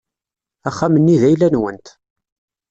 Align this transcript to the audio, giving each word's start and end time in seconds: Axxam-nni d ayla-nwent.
Axxam-nni 0.69 1.15
d 1.21 1.23
ayla-nwent. 1.29 1.87